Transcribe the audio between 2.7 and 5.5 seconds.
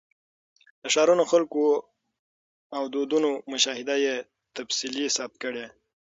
او دودونو مشاهده یې تفصیلي ثبت